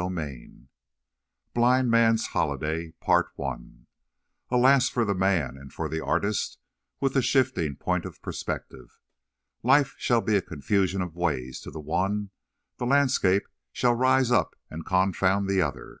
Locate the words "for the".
4.88-5.12, 5.72-6.00